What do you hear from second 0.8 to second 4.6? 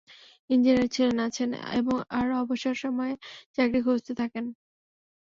ছিলেন, আছেন, আর অবসর সময়ে চাকরি খুঁজতে থাকেন।